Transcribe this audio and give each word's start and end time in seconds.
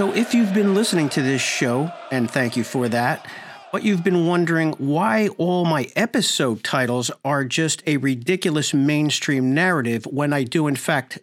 So, 0.00 0.14
if 0.14 0.32
you've 0.32 0.54
been 0.54 0.74
listening 0.74 1.10
to 1.10 1.20
this 1.20 1.42
show, 1.42 1.92
and 2.10 2.30
thank 2.30 2.56
you 2.56 2.64
for 2.64 2.88
that, 2.88 3.26
but 3.70 3.82
you've 3.82 4.02
been 4.02 4.26
wondering 4.26 4.72
why 4.78 5.28
all 5.36 5.66
my 5.66 5.88
episode 5.94 6.64
titles 6.64 7.10
are 7.22 7.44
just 7.44 7.82
a 7.86 7.98
ridiculous 7.98 8.72
mainstream 8.72 9.52
narrative 9.52 10.06
when 10.06 10.32
I 10.32 10.44
do, 10.44 10.68
in 10.68 10.76
fact, 10.76 11.18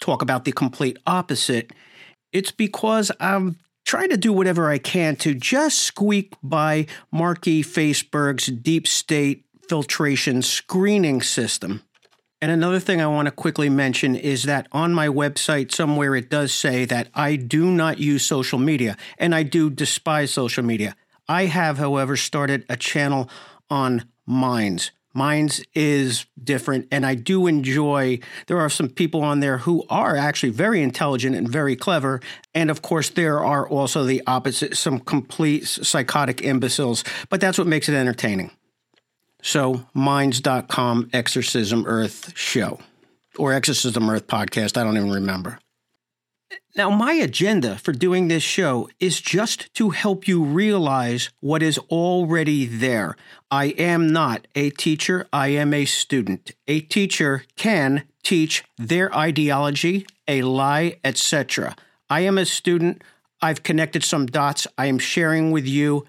talk 0.00 0.22
about 0.22 0.46
the 0.46 0.52
complete 0.52 0.96
opposite, 1.06 1.74
it's 2.32 2.50
because 2.50 3.12
I'm 3.20 3.58
trying 3.84 4.08
to 4.08 4.16
do 4.16 4.32
whatever 4.32 4.70
I 4.70 4.78
can 4.78 5.16
to 5.16 5.34
just 5.34 5.80
squeak 5.80 6.32
by 6.42 6.86
Marky 7.12 7.62
Faceberg's 7.62 8.46
deep 8.46 8.88
state 8.88 9.44
filtration 9.68 10.40
screening 10.40 11.20
system. 11.20 11.82
And 12.42 12.50
another 12.50 12.80
thing 12.80 13.00
I 13.00 13.06
want 13.06 13.26
to 13.26 13.32
quickly 13.32 13.68
mention 13.68 14.16
is 14.16 14.42
that 14.42 14.66
on 14.70 14.92
my 14.92 15.08
website, 15.08 15.72
somewhere 15.72 16.14
it 16.14 16.28
does 16.28 16.52
say 16.52 16.84
that 16.84 17.08
I 17.14 17.36
do 17.36 17.70
not 17.70 17.98
use 17.98 18.26
social 18.26 18.58
media, 18.58 18.96
and 19.18 19.34
I 19.34 19.44
do 19.44 19.70
despise 19.70 20.30
social 20.32 20.62
media. 20.62 20.94
I 21.28 21.46
have, 21.46 21.78
however, 21.78 22.16
started 22.16 22.66
a 22.68 22.76
channel 22.76 23.30
on 23.70 24.04
Minds. 24.26 24.90
Minds 25.16 25.62
is 25.74 26.26
different, 26.42 26.88
and 26.90 27.06
I 27.06 27.14
do 27.14 27.46
enjoy. 27.46 28.18
There 28.48 28.58
are 28.58 28.68
some 28.68 28.88
people 28.88 29.22
on 29.22 29.38
there 29.38 29.58
who 29.58 29.84
are 29.88 30.16
actually 30.16 30.50
very 30.50 30.82
intelligent 30.82 31.36
and 31.36 31.48
very 31.48 31.76
clever, 31.76 32.20
and 32.52 32.68
of 32.68 32.82
course, 32.82 33.10
there 33.10 33.38
are 33.38 33.68
also 33.68 34.04
the 34.04 34.22
opposite, 34.26 34.76
some 34.76 34.98
complete 34.98 35.66
psychotic 35.66 36.42
imbeciles. 36.42 37.04
But 37.30 37.40
that's 37.40 37.58
what 37.58 37.68
makes 37.68 37.88
it 37.88 37.94
entertaining. 37.94 38.50
So, 39.44 39.84
minds.com, 39.92 41.10
Exorcism 41.12 41.84
Earth 41.86 42.32
show, 42.34 42.80
or 43.36 43.52
Exorcism 43.52 44.08
Earth 44.08 44.26
podcast. 44.26 44.78
I 44.78 44.82
don't 44.82 44.96
even 44.96 45.10
remember. 45.10 45.58
Now, 46.74 46.88
my 46.88 47.12
agenda 47.12 47.76
for 47.76 47.92
doing 47.92 48.28
this 48.28 48.42
show 48.42 48.88
is 49.00 49.20
just 49.20 49.72
to 49.74 49.90
help 49.90 50.26
you 50.26 50.42
realize 50.42 51.28
what 51.40 51.62
is 51.62 51.76
already 51.90 52.64
there. 52.64 53.16
I 53.50 53.66
am 53.66 54.10
not 54.10 54.46
a 54.54 54.70
teacher, 54.70 55.26
I 55.30 55.48
am 55.48 55.74
a 55.74 55.84
student. 55.84 56.52
A 56.66 56.80
teacher 56.80 57.44
can 57.54 58.04
teach 58.22 58.64
their 58.78 59.14
ideology, 59.14 60.06
a 60.26 60.40
lie, 60.40 60.96
etc. 61.04 61.76
I 62.08 62.20
am 62.20 62.38
a 62.38 62.46
student. 62.46 63.04
I've 63.42 63.62
connected 63.62 64.04
some 64.04 64.24
dots 64.24 64.66
I 64.78 64.86
am 64.86 64.98
sharing 64.98 65.50
with 65.50 65.66
you 65.66 66.06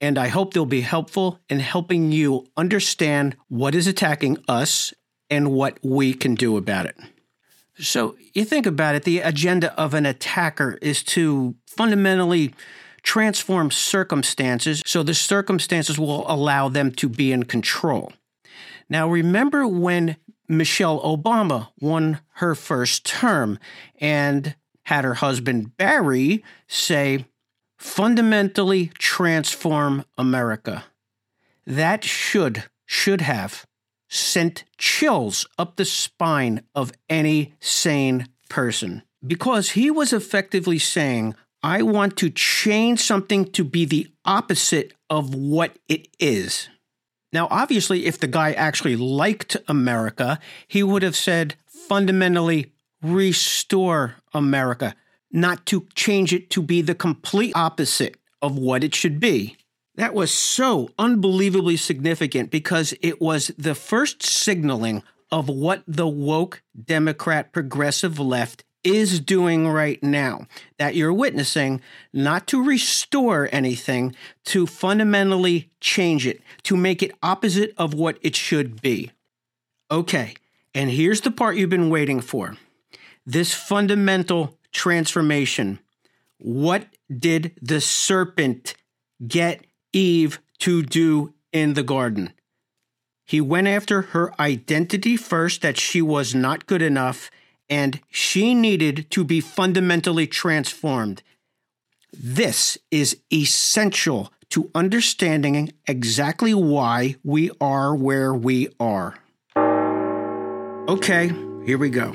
and 0.00 0.18
I 0.18 0.28
hope 0.28 0.54
they'll 0.54 0.66
be 0.66 0.80
helpful 0.80 1.40
in 1.48 1.60
helping 1.60 2.12
you 2.12 2.46
understand 2.56 3.36
what 3.48 3.74
is 3.74 3.86
attacking 3.86 4.38
us 4.48 4.94
and 5.28 5.52
what 5.52 5.78
we 5.82 6.14
can 6.14 6.34
do 6.34 6.56
about 6.56 6.86
it. 6.86 6.96
So, 7.78 8.16
you 8.34 8.44
think 8.44 8.66
about 8.66 8.94
it, 8.94 9.04
the 9.04 9.20
agenda 9.20 9.78
of 9.80 9.94
an 9.94 10.04
attacker 10.04 10.78
is 10.82 11.02
to 11.04 11.54
fundamentally 11.66 12.54
transform 13.02 13.70
circumstances 13.70 14.82
so 14.84 15.02
the 15.02 15.14
circumstances 15.14 15.98
will 15.98 16.30
allow 16.30 16.68
them 16.68 16.92
to 16.92 17.08
be 17.08 17.32
in 17.32 17.44
control. 17.44 18.12
Now, 18.90 19.08
remember 19.08 19.66
when 19.66 20.16
Michelle 20.48 21.00
Obama 21.00 21.68
won 21.80 22.20
her 22.34 22.54
first 22.54 23.06
term 23.06 23.58
and 23.98 24.56
had 24.82 25.04
her 25.04 25.14
husband 25.14 25.76
Barry 25.76 26.44
say, 26.66 27.24
fundamentally 27.80 28.88
transform 28.98 30.04
America. 30.18 30.84
That 31.66 32.04
should, 32.04 32.64
should 32.84 33.22
have 33.22 33.66
sent 34.06 34.64
chills 34.76 35.46
up 35.58 35.76
the 35.76 35.86
spine 35.86 36.62
of 36.74 36.92
any 37.08 37.54
sane 37.58 38.26
person 38.50 39.02
because 39.26 39.70
he 39.70 39.90
was 39.90 40.12
effectively 40.12 40.78
saying, 40.78 41.34
I 41.62 41.80
want 41.80 42.18
to 42.18 42.28
change 42.28 43.00
something 43.00 43.46
to 43.52 43.64
be 43.64 43.86
the 43.86 44.08
opposite 44.26 44.92
of 45.08 45.34
what 45.34 45.78
it 45.88 46.08
is. 46.18 46.68
Now, 47.32 47.48
obviously, 47.50 48.04
if 48.04 48.18
the 48.18 48.26
guy 48.26 48.52
actually 48.52 48.96
liked 48.96 49.56
America, 49.68 50.38
he 50.68 50.82
would 50.82 51.02
have 51.02 51.16
said 51.16 51.54
fundamentally 51.66 52.72
restore 53.02 54.16
America, 54.34 54.94
not 55.32 55.66
to 55.66 55.86
change 55.94 56.32
it 56.32 56.50
to 56.50 56.62
be 56.62 56.82
the 56.82 56.94
complete 56.94 57.52
opposite 57.54 58.16
of 58.42 58.56
what 58.56 58.84
it 58.84 58.94
should 58.94 59.20
be. 59.20 59.56
That 59.96 60.14
was 60.14 60.32
so 60.32 60.90
unbelievably 60.98 61.76
significant 61.76 62.50
because 62.50 62.94
it 63.02 63.20
was 63.20 63.52
the 63.58 63.74
first 63.74 64.22
signaling 64.22 65.02
of 65.30 65.48
what 65.48 65.82
the 65.86 66.08
woke 66.08 66.62
Democrat 66.84 67.52
progressive 67.52 68.18
left 68.18 68.64
is 68.82 69.20
doing 69.20 69.68
right 69.68 70.02
now. 70.02 70.46
That 70.78 70.94
you're 70.94 71.12
witnessing, 71.12 71.82
not 72.12 72.46
to 72.48 72.64
restore 72.64 73.48
anything, 73.52 74.14
to 74.46 74.66
fundamentally 74.66 75.70
change 75.80 76.26
it, 76.26 76.40
to 76.64 76.76
make 76.76 77.02
it 77.02 77.12
opposite 77.22 77.74
of 77.76 77.94
what 77.94 78.18
it 78.22 78.34
should 78.34 78.80
be. 78.80 79.10
Okay, 79.90 80.34
and 80.74 80.90
here's 80.90 81.20
the 81.20 81.30
part 81.30 81.56
you've 81.56 81.70
been 81.70 81.90
waiting 81.90 82.20
for 82.20 82.56
this 83.26 83.54
fundamental 83.54 84.56
transformation. 84.72 85.78
What 86.38 86.86
did 87.10 87.52
the 87.60 87.80
serpent 87.80 88.74
get 89.26 89.66
Eve 89.92 90.40
to 90.60 90.82
do 90.82 91.34
in 91.52 91.74
the 91.74 91.82
garden? 91.82 92.32
He 93.26 93.40
went 93.40 93.68
after 93.68 94.02
her 94.02 94.32
identity 94.40 95.16
first, 95.16 95.62
that 95.62 95.78
she 95.78 96.02
was 96.02 96.34
not 96.34 96.66
good 96.66 96.82
enough, 96.82 97.30
and 97.68 98.00
she 98.10 98.54
needed 98.54 99.08
to 99.10 99.22
be 99.22 99.40
fundamentally 99.40 100.26
transformed. 100.26 101.22
This 102.12 102.76
is 102.90 103.18
essential 103.32 104.32
to 104.50 104.70
understanding 104.74 105.72
exactly 105.86 106.54
why 106.54 107.14
we 107.22 107.50
are 107.60 107.94
where 107.94 108.34
we 108.34 108.68
are. 108.80 109.14
Okay, 110.88 111.28
here 111.64 111.78
we 111.78 111.88
go. 111.88 112.10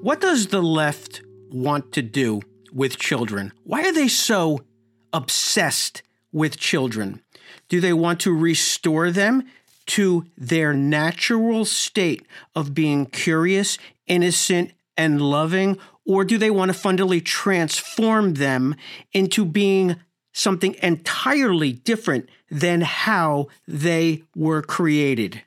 What 0.00 0.22
does 0.22 0.46
the 0.46 0.62
left 0.62 1.20
want 1.52 1.92
to 1.92 2.02
do 2.02 2.40
with 2.72 2.98
children? 2.98 3.52
Why 3.64 3.82
are 3.82 3.92
they 3.92 4.08
so 4.08 4.60
obsessed 5.12 6.02
with 6.32 6.58
children? 6.58 7.22
Do 7.68 7.80
they 7.80 7.92
want 7.92 8.20
to 8.20 8.34
restore 8.34 9.10
them 9.10 9.44
to 9.86 10.26
their 10.36 10.74
natural 10.74 11.64
state 11.64 12.26
of 12.54 12.74
being 12.74 13.06
curious, 13.06 13.78
innocent, 14.06 14.72
and 14.96 15.20
loving? 15.20 15.78
Or 16.04 16.24
do 16.24 16.38
they 16.38 16.50
want 16.50 16.70
to 16.70 16.78
fundamentally 16.78 17.20
transform 17.20 18.34
them 18.34 18.74
into 19.12 19.44
being 19.44 19.96
something 20.32 20.76
entirely 20.82 21.72
different 21.72 22.28
than 22.50 22.82
how 22.82 23.48
they 23.66 24.22
were 24.34 24.62
created? 24.62 25.42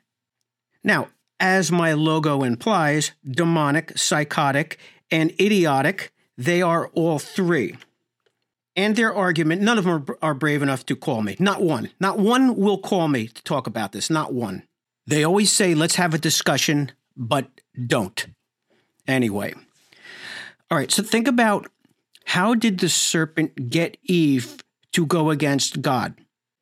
Now, 0.84 1.08
as 1.38 1.72
my 1.72 1.92
logo 1.92 2.42
implies, 2.42 3.12
demonic, 3.28 3.98
psychotic, 3.98 4.78
and 5.12 5.30
idiotic, 5.38 6.12
they 6.36 6.62
are 6.62 6.88
all 6.88 7.20
three. 7.20 7.76
And 8.74 8.96
their 8.96 9.14
argument, 9.14 9.60
none 9.60 9.76
of 9.76 9.84
them 9.84 10.06
are, 10.22 10.34
brave 10.34 10.62
enough 10.62 10.86
to 10.86 10.96
call 10.96 11.20
me. 11.20 11.36
Not 11.38 11.62
one. 11.62 11.90
Not 12.00 12.18
one 12.18 12.56
will 12.56 12.78
call 12.78 13.06
me 13.06 13.28
to 13.28 13.42
talk 13.42 13.66
about 13.66 13.92
this. 13.92 14.08
Not 14.08 14.32
one. 14.32 14.62
They 15.06 15.22
always 15.22 15.52
say, 15.52 15.74
let's 15.74 15.96
have 15.96 16.14
a 16.14 16.18
discussion, 16.18 16.92
but 17.14 17.48
don't. 17.86 18.26
Anyway. 19.06 19.52
All 20.70 20.78
right, 20.78 20.90
so 20.90 21.02
think 21.02 21.28
about 21.28 21.68
how 22.24 22.54
did 22.54 22.78
the 22.78 22.88
serpent 22.88 23.68
get 23.68 23.98
Eve 24.04 24.62
to 24.92 25.04
go 25.04 25.28
against 25.28 25.82
God? 25.82 26.14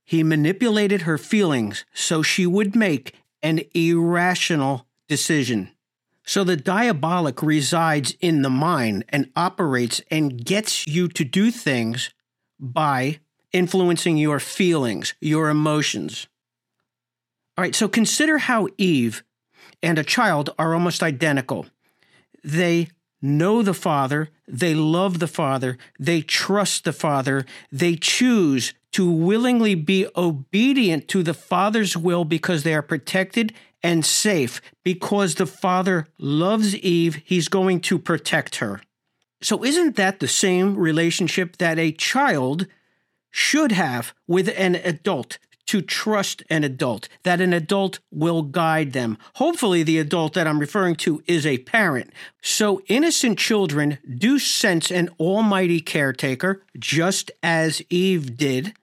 He 0.05 0.25
manipulated 0.25 1.03
her 1.03 1.17
feelings 1.17 1.85
so 1.94 2.23
she 2.23 2.44
would 2.44 2.75
make 2.75 3.14
an 3.41 3.61
irrational 3.73 4.87
decision. 5.08 5.70
So 6.31 6.44
the 6.44 6.56
diabolic 6.56 7.43
resides 7.43 8.15
in 8.21 8.43
the 8.43 8.50
mind 8.50 9.05
and 9.09 9.32
operates 9.35 10.00
and 10.12 10.44
gets 10.44 10.87
you 10.87 11.09
to 11.09 11.25
do 11.25 11.50
things 11.50 12.11
by 12.56 13.19
influencing 13.53 14.17
your 14.17 14.38
feelings, 14.38 15.15
your 15.21 15.49
emotions. 15.49 16.29
All 17.59 17.62
right, 17.62 17.75
so 17.75 17.88
consider 17.88 18.38
how 18.38 18.69
Eve 18.79 19.25
and 19.82 19.99
a 19.99 20.05
child 20.05 20.50
are 20.56 20.73
almost 20.73 21.03
identical. 21.03 21.67
They 22.44 22.91
know 23.21 23.62
the 23.62 23.75
Father, 23.75 24.29
they 24.47 24.73
love 24.73 25.19
the 25.19 25.27
Father, 25.27 25.79
they 25.99 26.21
trust 26.21 26.85
the 26.85 26.93
Father, 26.93 27.44
they 27.73 27.97
choose 27.97 28.73
to 28.93 29.11
willingly 29.11 29.75
be 29.75 30.06
obedient 30.15 31.09
to 31.09 31.25
the 31.25 31.35
Father's 31.35 31.97
will 31.97 32.25
because 32.25 32.62
they 32.62 32.75
are 32.75 32.82
protected 32.82 33.53
and 33.82 34.05
safe 34.05 34.61
because 34.85 35.35
the 35.35 35.47
father 35.47 36.06
loves 36.19 36.77
Eve, 36.77 37.21
he's 37.25 37.49
going 37.49 37.81
to 37.81 37.99
protect 37.99 38.56
her. 38.56 38.81
So, 39.43 39.65
isn't 39.65 39.97
that 39.97 40.21
the 40.21 40.29
same 40.29 40.77
relationship 40.77 41.56
that 41.59 41.79
a 41.79 41.93
child 41.93 42.67
should 43.31 43.73
have 43.73 44.12
with 44.27 44.53
an 44.56 44.75
adult 44.75 45.38
to 45.71 45.81
trust 45.81 46.43
an 46.50 46.65
adult, 46.65 47.09
that 47.23 47.41
an 47.41 47.53
adult 47.53 48.00
will 48.11 48.43
guide 48.43 48.93
them. 48.93 49.17
Hopefully, 49.37 49.85
the 49.85 50.00
adult 50.00 50.32
that 50.35 50.49
I'm 50.49 50.59
referring 50.59 50.97
to 50.97 51.23
is 51.29 51.47
a 51.47 51.59
parent. 51.59 52.11
So, 52.43 52.82
innocent 52.88 53.38
children 53.38 53.99
do 54.19 54.41
sense 54.41 54.91
an 54.91 55.11
almighty 55.21 55.81
caretaker, 55.81 56.65
just 56.77 57.31
as 57.41 57.82
Eve 57.88 58.37
did. 58.37 58.75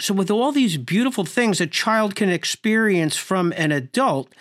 So, 0.00 0.14
with 0.14 0.30
all 0.30 0.50
these 0.50 0.78
beautiful 0.78 1.24
things 1.24 1.60
a 1.60 1.66
child 1.66 2.14
can 2.14 2.30
experience 2.30 3.16
from 3.16 3.52
an 3.56 3.70
adult, 3.70 4.32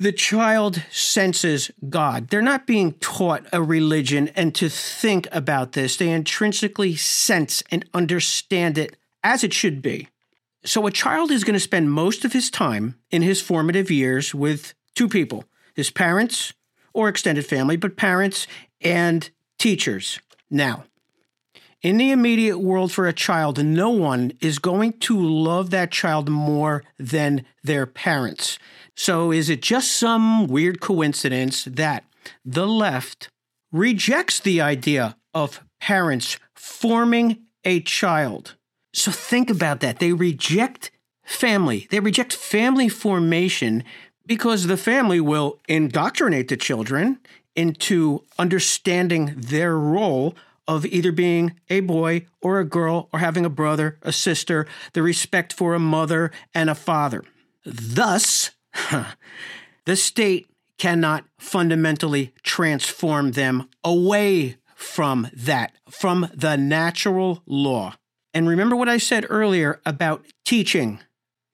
the 0.00 0.12
child 0.12 0.82
senses 0.90 1.70
God. 1.88 2.28
They're 2.28 2.42
not 2.42 2.66
being 2.66 2.94
taught 2.94 3.46
a 3.52 3.62
religion 3.62 4.28
and 4.34 4.54
to 4.54 4.68
think 4.68 5.28
about 5.30 5.72
this. 5.72 5.96
They 5.96 6.10
intrinsically 6.10 6.96
sense 6.96 7.62
and 7.70 7.84
understand 7.92 8.78
it 8.78 8.96
as 9.22 9.44
it 9.44 9.52
should 9.52 9.82
be. 9.82 10.08
So, 10.64 10.86
a 10.86 10.90
child 10.90 11.30
is 11.30 11.44
going 11.44 11.54
to 11.54 11.60
spend 11.60 11.92
most 11.92 12.24
of 12.24 12.32
his 12.32 12.50
time 12.50 12.98
in 13.10 13.20
his 13.20 13.42
formative 13.42 13.90
years 13.90 14.34
with 14.34 14.72
two 14.94 15.08
people 15.08 15.44
his 15.74 15.90
parents 15.90 16.54
or 16.94 17.08
extended 17.08 17.44
family, 17.44 17.76
but 17.76 17.96
parents 17.96 18.46
and 18.80 19.28
teachers. 19.58 20.20
Now, 20.50 20.84
in 21.84 21.98
the 21.98 22.10
immediate 22.10 22.58
world 22.58 22.90
for 22.90 23.06
a 23.06 23.12
child, 23.12 23.62
no 23.62 23.90
one 23.90 24.32
is 24.40 24.58
going 24.58 24.94
to 24.94 25.20
love 25.20 25.68
that 25.68 25.92
child 25.92 26.30
more 26.30 26.82
than 26.98 27.44
their 27.62 27.84
parents. 27.84 28.58
So, 28.96 29.30
is 29.30 29.50
it 29.50 29.60
just 29.60 29.92
some 29.92 30.46
weird 30.46 30.80
coincidence 30.80 31.64
that 31.64 32.04
the 32.42 32.66
left 32.66 33.28
rejects 33.70 34.40
the 34.40 34.62
idea 34.62 35.16
of 35.34 35.60
parents 35.78 36.38
forming 36.54 37.42
a 37.64 37.80
child? 37.80 38.54
So, 38.94 39.10
think 39.10 39.50
about 39.50 39.80
that. 39.80 39.98
They 39.98 40.14
reject 40.14 40.90
family, 41.22 41.86
they 41.90 42.00
reject 42.00 42.32
family 42.32 42.88
formation 42.88 43.84
because 44.26 44.68
the 44.68 44.78
family 44.78 45.20
will 45.20 45.60
indoctrinate 45.68 46.48
the 46.48 46.56
children 46.56 47.18
into 47.54 48.24
understanding 48.38 49.34
their 49.36 49.76
role 49.76 50.34
of 50.66 50.86
either 50.86 51.12
being 51.12 51.58
a 51.68 51.80
boy 51.80 52.26
or 52.40 52.58
a 52.58 52.64
girl 52.64 53.08
or 53.12 53.18
having 53.18 53.44
a 53.44 53.50
brother, 53.50 53.98
a 54.02 54.12
sister, 54.12 54.66
the 54.92 55.02
respect 55.02 55.52
for 55.52 55.74
a 55.74 55.78
mother 55.78 56.30
and 56.54 56.70
a 56.70 56.74
father. 56.74 57.24
Thus, 57.64 58.52
the 59.84 59.96
state 59.96 60.48
cannot 60.78 61.24
fundamentally 61.38 62.32
transform 62.42 63.32
them 63.32 63.68
away 63.82 64.56
from 64.74 65.28
that, 65.32 65.72
from 65.88 66.28
the 66.34 66.56
natural 66.56 67.42
law. 67.46 67.94
And 68.32 68.48
remember 68.48 68.76
what 68.76 68.88
I 68.88 68.98
said 68.98 69.26
earlier 69.30 69.80
about 69.86 70.26
teaching. 70.44 71.00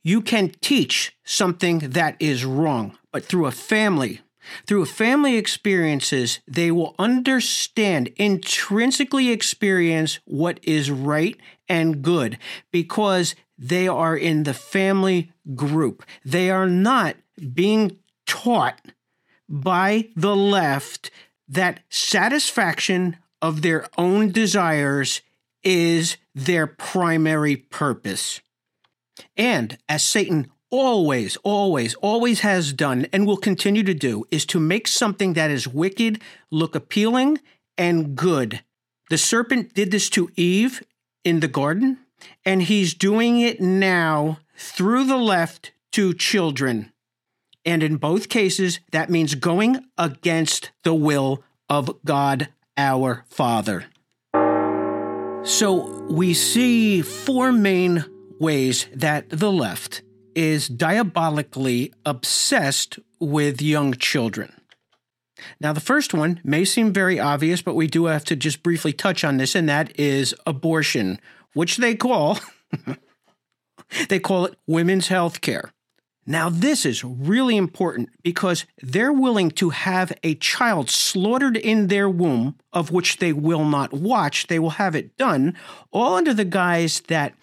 You 0.02 0.22
can 0.22 0.52
teach 0.62 1.14
something 1.24 1.78
that 1.80 2.16
is 2.18 2.44
wrong, 2.44 2.96
but 3.12 3.24
through 3.24 3.46
a 3.46 3.52
family, 3.52 4.22
through 4.67 4.87
family 4.87 5.37
experiences, 5.37 6.41
they 6.47 6.70
will 6.70 6.94
understand, 6.99 8.08
intrinsically 8.17 9.31
experience 9.31 10.19
what 10.25 10.61
is 10.62 10.91
right 10.91 11.37
and 11.69 12.02
good 12.02 12.38
because 12.70 13.35
they 13.58 13.87
are 13.87 14.17
in 14.17 14.44
the 14.44 14.55
family 14.55 15.32
group. 15.55 16.05
They 16.25 16.50
are 16.50 16.69
not 16.69 17.17
being 17.55 17.99
taught 18.26 18.81
by 19.49 20.08
the 20.17 20.37
left 20.37 21.11
that 21.49 21.81
satisfaction 21.91 23.17
of 23.43 23.62
their 23.62 23.87
own 23.99 24.31
desires 24.31 25.20
is 25.62 26.17
their 26.35 26.67
primary 26.67 27.56
purpose. 27.56 28.41
And 29.37 29.76
as 29.88 30.02
Satan 30.02 30.50
always, 30.70 31.37
always, 31.38 31.94
always 31.96 32.40
has 32.40 32.72
done 32.72 33.06
and 33.12 33.26
will 33.26 33.37
continue 33.37 33.82
to 33.82 33.94
do 33.94 34.25
is 34.31 34.46
to 34.46 34.61
make 34.61 34.87
something 34.88 35.34
that 35.34 35.50
is 35.50 35.69
wicked 35.69 36.20
look 36.50 36.75
appealing 36.75 37.38
and 37.76 38.17
good. 38.17 38.62
The 39.11 39.19
serpent 39.19 39.75
did 39.75 39.90
this 39.90 40.08
to 40.11 40.31
Eve 40.37 40.82
in 41.25 41.40
the 41.40 41.49
garden, 41.49 41.99
and 42.44 42.62
he's 42.62 42.94
doing 42.94 43.40
it 43.40 43.61
now 43.61 44.38
through 44.56 45.05
the 45.05 45.17
left 45.17 45.72
to 45.93 46.14
children. 46.14 46.93
And 47.64 47.82
in 47.82 47.96
both 47.96 48.28
cases, 48.28 48.81
that 48.93 49.11
means 49.11 49.34
going 49.34 49.84
against 49.99 50.70
the 50.84 50.94
will 50.94 51.43
of 51.69 51.90
God 52.05 52.49
our 52.76 53.25
Father. 53.28 53.87
So 55.43 56.05
we 56.08 56.34
see 56.34 57.02
four 57.02 57.52
main 57.52 58.05
ways 58.38 58.87
that 58.94 59.28
the 59.31 59.50
left 59.50 60.02
is 60.34 60.68
diabolically 60.68 61.92
obsessed 62.04 62.98
with 63.18 63.62
young 63.62 63.94
children. 63.94 64.52
Now, 65.60 65.72
the 65.72 65.80
first 65.80 66.12
one 66.12 66.40
may 66.44 66.64
seem 66.64 66.92
very 66.92 67.18
obvious, 67.18 67.62
but 67.62 67.74
we 67.74 67.86
do 67.86 68.06
have 68.06 68.24
to 68.26 68.36
just 68.36 68.62
briefly 68.62 68.92
touch 68.92 69.24
on 69.24 69.38
this, 69.38 69.54
and 69.54 69.68
that 69.68 69.98
is 69.98 70.34
abortion, 70.46 71.18
which 71.54 71.78
they 71.78 71.94
call 71.94 72.38
they 74.08 74.20
call 74.20 74.46
it 74.46 74.56
women's 74.66 75.08
health 75.08 75.40
care. 75.40 75.72
Now, 76.26 76.48
this 76.48 76.86
is 76.86 77.02
really 77.02 77.56
important 77.56 78.10
because 78.22 78.66
they're 78.82 79.12
willing 79.12 79.50
to 79.52 79.70
have 79.70 80.12
a 80.22 80.34
child 80.36 80.90
slaughtered 80.90 81.56
in 81.56 81.88
their 81.88 82.08
womb, 82.08 82.56
of 82.72 82.92
which 82.92 83.16
they 83.16 83.32
will 83.32 83.64
not 83.64 83.92
watch. 83.92 84.46
They 84.46 84.58
will 84.58 84.70
have 84.70 84.94
it 84.94 85.16
done, 85.16 85.56
all 85.90 86.14
under 86.14 86.34
the 86.34 86.44
guise 86.44 87.00
that 87.08 87.34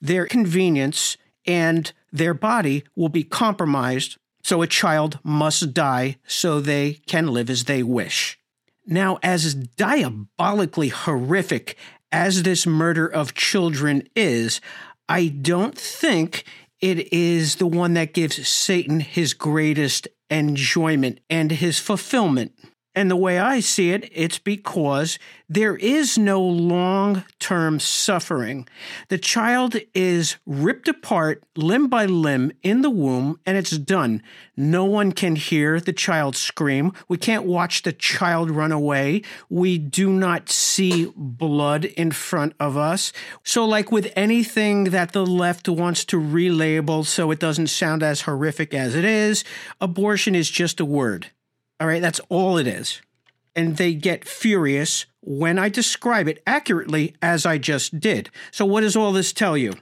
their 0.00 0.26
convenience 0.26 1.16
and 1.46 1.92
their 2.12 2.34
body 2.34 2.84
will 2.94 3.08
be 3.08 3.24
compromised, 3.24 4.18
so 4.42 4.62
a 4.62 4.66
child 4.66 5.18
must 5.22 5.72
die 5.72 6.16
so 6.26 6.60
they 6.60 6.94
can 7.06 7.28
live 7.28 7.48
as 7.48 7.64
they 7.64 7.82
wish. 7.82 8.38
Now, 8.86 9.18
as 9.22 9.54
diabolically 9.54 10.88
horrific 10.88 11.76
as 12.10 12.42
this 12.42 12.66
murder 12.66 13.06
of 13.06 13.34
children 13.34 14.08
is, 14.16 14.60
I 15.08 15.28
don't 15.28 15.76
think 15.76 16.44
it 16.80 17.12
is 17.12 17.56
the 17.56 17.66
one 17.66 17.94
that 17.94 18.12
gives 18.12 18.46
Satan 18.46 19.00
his 19.00 19.34
greatest 19.34 20.08
enjoyment 20.28 21.20
and 21.30 21.52
his 21.52 21.78
fulfillment. 21.78 22.52
And 22.94 23.10
the 23.10 23.16
way 23.16 23.38
I 23.38 23.60
see 23.60 23.90
it, 23.90 24.10
it's 24.12 24.38
because 24.38 25.18
there 25.48 25.76
is 25.76 26.18
no 26.18 26.42
long 26.42 27.24
term 27.38 27.80
suffering. 27.80 28.68
The 29.08 29.16
child 29.16 29.76
is 29.94 30.36
ripped 30.44 30.88
apart 30.88 31.42
limb 31.56 31.88
by 31.88 32.04
limb 32.04 32.52
in 32.62 32.82
the 32.82 32.90
womb, 32.90 33.40
and 33.46 33.56
it's 33.56 33.78
done. 33.78 34.22
No 34.58 34.84
one 34.84 35.12
can 35.12 35.36
hear 35.36 35.80
the 35.80 35.94
child 35.94 36.36
scream. 36.36 36.92
We 37.08 37.16
can't 37.16 37.44
watch 37.44 37.82
the 37.82 37.94
child 37.94 38.50
run 38.50 38.72
away. 38.72 39.22
We 39.48 39.78
do 39.78 40.10
not 40.12 40.50
see 40.50 41.10
blood 41.16 41.86
in 41.86 42.10
front 42.10 42.54
of 42.60 42.76
us. 42.76 43.10
So, 43.42 43.64
like 43.64 43.90
with 43.90 44.12
anything 44.14 44.84
that 44.84 45.12
the 45.12 45.24
left 45.24 45.66
wants 45.66 46.04
to 46.06 46.20
relabel 46.20 47.06
so 47.06 47.30
it 47.30 47.38
doesn't 47.38 47.68
sound 47.68 48.02
as 48.02 48.22
horrific 48.22 48.74
as 48.74 48.94
it 48.94 49.06
is, 49.06 49.44
abortion 49.80 50.34
is 50.34 50.50
just 50.50 50.78
a 50.78 50.84
word. 50.84 51.30
All 51.82 51.88
right, 51.88 52.00
that's 52.00 52.20
all 52.28 52.58
it 52.58 52.68
is. 52.68 53.02
And 53.56 53.76
they 53.76 53.92
get 53.92 54.24
furious 54.24 55.06
when 55.20 55.58
I 55.58 55.68
describe 55.68 56.28
it 56.28 56.40
accurately 56.46 57.16
as 57.20 57.44
I 57.44 57.58
just 57.58 57.98
did. 57.98 58.30
So, 58.52 58.64
what 58.64 58.82
does 58.82 58.94
all 58.94 59.10
this 59.10 59.32
tell 59.32 59.56
you? 59.56 59.72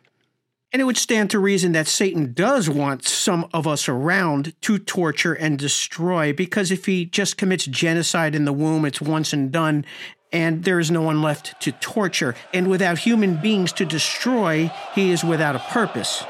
And 0.72 0.80
it 0.80 0.86
would 0.86 0.96
stand 0.96 1.28
to 1.30 1.38
reason 1.38 1.72
that 1.72 1.86
Satan 1.86 2.32
does 2.32 2.70
want 2.70 3.06
some 3.06 3.50
of 3.52 3.66
us 3.66 3.86
around 3.86 4.54
to 4.62 4.78
torture 4.78 5.34
and 5.34 5.58
destroy, 5.58 6.32
because 6.32 6.70
if 6.70 6.86
he 6.86 7.04
just 7.04 7.36
commits 7.36 7.66
genocide 7.66 8.34
in 8.34 8.46
the 8.46 8.52
womb, 8.54 8.86
it's 8.86 9.02
once 9.02 9.34
and 9.34 9.52
done, 9.52 9.84
and 10.32 10.64
there 10.64 10.80
is 10.80 10.90
no 10.90 11.02
one 11.02 11.20
left 11.20 11.60
to 11.60 11.70
torture. 11.70 12.34
And 12.54 12.70
without 12.70 12.96
human 12.96 13.36
beings 13.36 13.72
to 13.74 13.84
destroy, 13.84 14.72
he 14.94 15.10
is 15.10 15.22
without 15.22 15.54
a 15.54 15.58
purpose. 15.58 16.24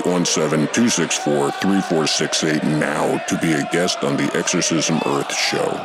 817-264-3468 0.00 2.62
now 2.78 3.18
to 3.26 3.38
be 3.38 3.52
a 3.52 3.68
guest 3.72 4.04
on 4.04 4.16
the 4.16 4.30
Exorcism 4.36 5.00
Earth 5.06 5.34
show. 5.34 5.84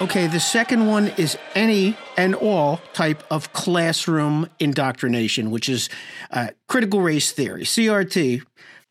Okay, 0.00 0.28
the 0.28 0.38
second 0.38 0.86
one 0.86 1.08
is 1.16 1.36
any 1.56 1.96
and 2.16 2.36
all 2.36 2.80
type 2.92 3.24
of 3.32 3.52
classroom 3.52 4.48
indoctrination, 4.60 5.50
which 5.50 5.68
is 5.68 5.88
uh, 6.30 6.50
critical 6.68 7.00
race 7.00 7.32
theory, 7.32 7.64
CRT. 7.64 8.42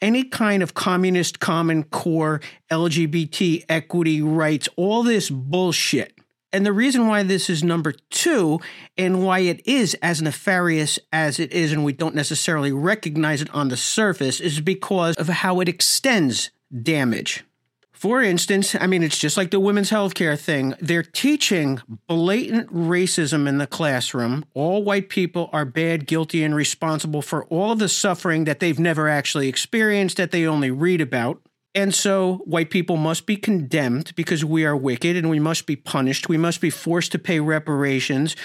Any 0.01 0.25
kind 0.25 0.61
of 0.61 0.73
communist, 0.73 1.39
common 1.39 1.85
core, 1.85 2.41
LGBT, 2.69 3.63
equity, 3.69 4.21
rights, 4.21 4.67
all 4.75 5.01
this 5.01 5.29
bullshit 5.29 6.16
and 6.53 6.65
the 6.65 6.73
reason 6.73 7.07
why 7.07 7.23
this 7.23 7.49
is 7.49 7.63
number 7.63 7.93
two 8.09 8.59
and 8.97 9.23
why 9.23 9.39
it 9.39 9.61
is 9.67 9.95
as 9.95 10.21
nefarious 10.21 10.99
as 11.11 11.39
it 11.39 11.51
is, 11.51 11.71
and 11.71 11.83
we 11.83 11.93
don't 11.93 12.15
necessarily 12.15 12.71
recognize 12.71 13.41
it 13.41 13.53
on 13.53 13.67
the 13.67 13.77
surface, 13.77 14.39
is 14.39 14.61
because 14.61 15.15
of 15.17 15.27
how 15.27 15.59
it 15.59 15.69
extends 15.69 16.51
damage. 16.81 17.43
For 17.91 18.21
instance, 18.21 18.75
I 18.79 18.85
mean, 18.85 19.01
it's 19.01 19.17
just 19.17 19.37
like 19.37 19.49
the 19.49 19.59
women's 19.59 19.89
healthcare 19.89 20.39
thing. 20.39 20.75
They're 20.79 21.01
teaching 21.01 21.81
blatant 22.07 22.71
racism 22.71 23.47
in 23.47 23.57
the 23.57 23.65
classroom. 23.65 24.45
All 24.53 24.83
white 24.83 25.09
people 25.09 25.49
are 25.51 25.65
bad, 25.65 26.05
guilty, 26.05 26.43
and 26.43 26.55
responsible 26.55 27.23
for 27.23 27.45
all 27.45 27.71
of 27.71 27.79
the 27.79 27.89
suffering 27.89 28.43
that 28.43 28.59
they've 28.59 28.77
never 28.77 29.09
actually 29.09 29.47
experienced, 29.47 30.17
that 30.17 30.29
they 30.29 30.45
only 30.45 30.69
read 30.69 31.01
about. 31.01 31.41
And 31.77 31.93
so 31.93 32.37
white 32.45 32.71
people 32.71 32.97
must 32.97 33.27
be 33.27 33.35
condemned 33.35 34.15
because 34.15 34.43
we 34.43 34.65
are 34.65 34.75
wicked 34.75 35.15
and 35.15 35.29
we 35.29 35.37
must 35.37 35.67
be 35.67 35.75
punished. 35.75 36.27
We 36.27 36.35
must 36.35 36.59
be 36.59 36.71
forced 36.71 37.11
to 37.11 37.19
pay 37.19 37.39
reparations. 37.39 38.35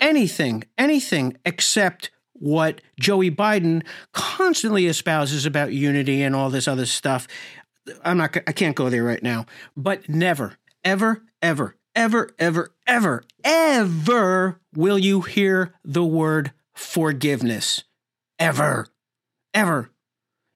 Anything, 0.00 0.64
anything 0.76 1.36
except 1.46 2.10
what 2.32 2.80
Joey 2.98 3.30
Biden 3.30 3.84
constantly 4.12 4.88
espouses 4.88 5.46
about 5.46 5.72
unity 5.72 6.20
and 6.20 6.34
all 6.34 6.50
this 6.50 6.66
other 6.66 6.84
stuff. 6.84 7.28
I'm 8.04 8.16
not, 8.16 8.36
I 8.48 8.50
can't 8.50 8.74
go 8.74 8.90
there 8.90 9.04
right 9.04 9.22
now, 9.22 9.46
but 9.76 10.08
never, 10.08 10.58
ever, 10.82 11.22
ever, 11.40 11.76
ever, 11.94 12.30
ever, 12.40 12.72
ever, 12.88 13.24
ever 13.44 14.60
will 14.74 14.98
you 14.98 15.20
hear 15.20 15.74
the 15.84 16.04
word 16.04 16.50
forgiveness. 16.74 17.84
Ever, 18.40 18.88
ever. 19.54 19.90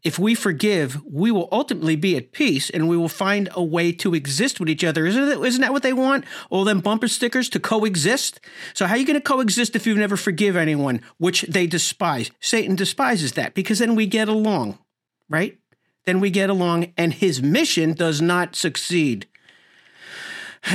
If 0.05 0.19
we 0.19 0.35
forgive, 0.35 1.03
we 1.05 1.31
will 1.31 1.49
ultimately 1.51 1.97
be 1.97 2.17
at 2.17 2.33
peace 2.33 2.69
and 2.69 2.89
we 2.89 2.97
will 2.97 3.09
find 3.09 3.49
a 3.53 3.65
way 3.65 3.91
to 3.93 4.15
exist 4.15 4.61
with 4.61 4.69
each 4.69 4.85
other. 4.85 5.07
Isn't, 5.07 5.23
it, 5.23 5.39
isn't 5.39 5.63
that 5.63 5.73
what 5.73 5.83
they 5.83 5.95
want? 5.95 6.27
All 6.51 6.65
them 6.65 6.81
bumper 6.81 7.09
stickers 7.09 7.49
to 7.49 7.59
coexist? 7.59 8.39
So, 8.75 8.87
how 8.87 8.95
are 8.95 8.99
you 8.99 9.07
going 9.07 9.15
to 9.15 9.23
coexist 9.23 9.75
if 9.75 9.87
you 9.87 9.95
never 9.95 10.17
forgive 10.17 10.57
anyone, 10.57 11.01
which 11.17 11.43
they 11.43 11.67
despise? 11.67 12.31
Satan 12.39 12.77
despises 12.77 13.33
that 13.33 13.55
because 13.55 13.79
then 13.79 13.95
we 13.95 14.07
get 14.07 14.29
along, 14.29 14.79
right? 15.31 15.59
then 16.05 16.21
we 16.21 16.31
get 16.31 16.51
along, 16.51 16.93
and 16.97 17.13
his 17.15 17.43
mission 17.43 17.93
does 17.95 18.21
not 18.21 18.55
succeed. 18.55 19.27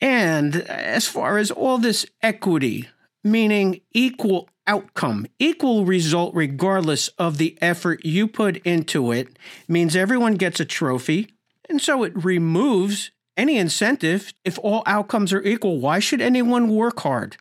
and 0.00 0.56
as 0.56 1.06
far 1.06 1.38
as 1.38 1.50
all 1.50 1.78
this 1.78 2.06
equity, 2.22 2.88
meaning 3.24 3.80
equal 3.92 4.48
outcome, 4.68 5.26
equal 5.40 5.84
result, 5.84 6.34
regardless 6.34 7.08
of 7.18 7.38
the 7.38 7.58
effort 7.60 8.04
you 8.04 8.28
put 8.28 8.58
into 8.58 9.10
it, 9.10 9.36
means 9.66 9.96
everyone 9.96 10.34
gets 10.34 10.60
a 10.60 10.64
trophy. 10.64 11.28
And 11.68 11.82
so 11.82 12.04
it 12.04 12.12
removes 12.14 13.10
any 13.36 13.56
incentive. 13.56 14.32
If 14.44 14.58
all 14.58 14.82
outcomes 14.86 15.32
are 15.32 15.42
equal, 15.42 15.80
why 15.80 15.98
should 15.98 16.20
anyone 16.20 16.68
work 16.68 17.00
hard? 17.00 17.36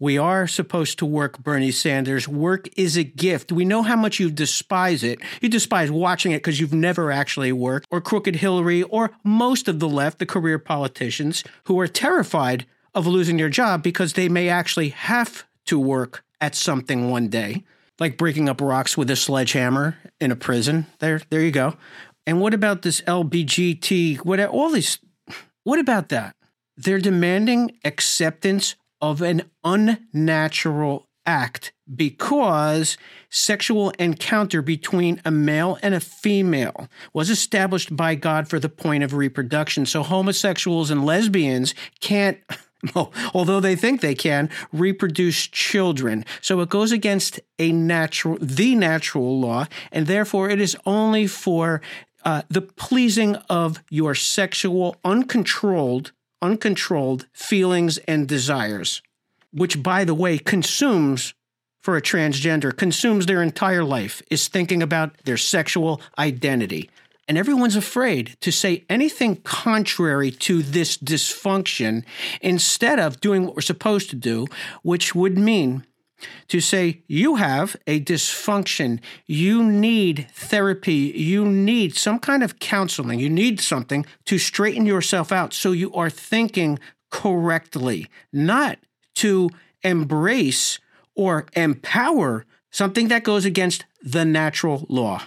We 0.00 0.16
are 0.16 0.46
supposed 0.46 1.00
to 1.00 1.06
work, 1.06 1.40
Bernie 1.40 1.72
Sanders. 1.72 2.28
Work 2.28 2.68
is 2.76 2.96
a 2.96 3.02
gift. 3.02 3.50
We 3.50 3.64
know 3.64 3.82
how 3.82 3.96
much 3.96 4.20
you 4.20 4.30
despise 4.30 5.02
it. 5.02 5.18
You 5.40 5.48
despise 5.48 5.90
watching 5.90 6.30
it 6.30 6.38
because 6.38 6.60
you've 6.60 6.72
never 6.72 7.10
actually 7.10 7.50
worked, 7.50 7.88
or 7.90 8.00
Crooked 8.00 8.36
Hillary, 8.36 8.84
or 8.84 9.10
most 9.24 9.66
of 9.66 9.80
the 9.80 9.88
left, 9.88 10.20
the 10.20 10.26
career 10.26 10.60
politicians, 10.60 11.42
who 11.64 11.80
are 11.80 11.88
terrified 11.88 12.64
of 12.94 13.08
losing 13.08 13.38
their 13.38 13.48
job 13.48 13.82
because 13.82 14.12
they 14.12 14.28
may 14.28 14.48
actually 14.48 14.90
have 14.90 15.44
to 15.64 15.80
work 15.80 16.22
at 16.40 16.54
something 16.54 17.10
one 17.10 17.28
day, 17.28 17.64
like 17.98 18.16
breaking 18.16 18.48
up 18.48 18.60
rocks 18.60 18.96
with 18.96 19.10
a 19.10 19.16
sledgehammer 19.16 19.96
in 20.20 20.30
a 20.30 20.36
prison. 20.36 20.86
There, 20.98 21.20
there 21.30 21.42
you 21.42 21.50
go. 21.50 21.76
And 22.26 22.40
what 22.40 22.54
about 22.54 22.82
this 22.82 23.00
LBGT? 23.02 24.18
What 24.24 24.40
all 24.40 24.70
these? 24.70 24.98
What 25.64 25.78
about 25.78 26.08
that? 26.10 26.36
They're 26.76 27.00
demanding 27.00 27.72
acceptance 27.84 28.76
of 29.00 29.22
an 29.22 29.50
unnatural 29.64 31.08
act 31.26 31.72
because 31.94 32.96
sexual 33.30 33.90
encounter 33.98 34.62
between 34.62 35.20
a 35.24 35.30
male 35.30 35.78
and 35.82 35.94
a 35.94 36.00
female 36.00 36.88
was 37.12 37.30
established 37.30 37.94
by 37.96 38.14
God 38.14 38.48
for 38.48 38.58
the 38.58 38.68
point 38.68 39.04
of 39.04 39.14
reproduction. 39.14 39.86
So 39.86 40.02
homosexuals 40.02 40.90
and 40.90 41.04
lesbians 41.04 41.74
can't. 42.00 42.38
although 43.34 43.60
they 43.60 43.74
think 43.74 44.00
they 44.00 44.14
can 44.14 44.48
reproduce 44.72 45.46
children 45.46 46.24
so 46.40 46.60
it 46.60 46.68
goes 46.68 46.92
against 46.92 47.40
a 47.58 47.72
natural 47.72 48.38
the 48.40 48.74
natural 48.74 49.40
law 49.40 49.66
and 49.90 50.06
therefore 50.06 50.48
it 50.48 50.60
is 50.60 50.76
only 50.86 51.26
for 51.26 51.80
uh, 52.24 52.42
the 52.48 52.62
pleasing 52.62 53.36
of 53.48 53.82
your 53.90 54.14
sexual 54.14 54.96
uncontrolled 55.04 56.12
uncontrolled 56.40 57.26
feelings 57.32 57.98
and 57.98 58.28
desires, 58.28 59.02
which, 59.52 59.82
by 59.82 60.04
the 60.04 60.14
way, 60.14 60.38
consumes 60.38 61.34
for 61.80 61.96
a 61.96 62.02
transgender, 62.02 62.76
consumes 62.76 63.26
their 63.26 63.42
entire 63.42 63.84
life, 63.84 64.22
is 64.30 64.48
thinking 64.48 64.82
about 64.82 65.16
their 65.24 65.36
sexual 65.36 66.00
identity. 66.18 66.90
And 67.28 67.36
everyone's 67.36 67.76
afraid 67.76 68.38
to 68.40 68.50
say 68.50 68.86
anything 68.88 69.36
contrary 69.36 70.30
to 70.30 70.62
this 70.62 70.96
dysfunction 70.96 72.04
instead 72.40 72.98
of 72.98 73.20
doing 73.20 73.44
what 73.44 73.54
we're 73.54 73.60
supposed 73.60 74.08
to 74.10 74.16
do, 74.16 74.46
which 74.82 75.14
would 75.14 75.36
mean 75.36 75.84
to 76.48 76.60
say 76.60 77.02
you 77.06 77.36
have 77.36 77.76
a 77.86 78.00
dysfunction, 78.00 79.00
you 79.26 79.62
need 79.62 80.26
therapy, 80.32 81.12
you 81.14 81.44
need 81.44 81.94
some 81.94 82.18
kind 82.18 82.42
of 82.42 82.58
counseling, 82.58 83.20
you 83.20 83.30
need 83.30 83.60
something 83.60 84.06
to 84.24 84.38
straighten 84.38 84.86
yourself 84.86 85.30
out 85.30 85.52
so 85.52 85.72
you 85.72 85.92
are 85.92 86.10
thinking 86.10 86.78
correctly, 87.10 88.08
not 88.32 88.78
to 89.16 89.50
embrace 89.82 90.78
or 91.14 91.46
empower 91.54 92.46
something 92.70 93.08
that 93.08 93.22
goes 93.22 93.44
against 93.44 93.84
the 94.02 94.24
natural 94.24 94.86
law. 94.88 95.22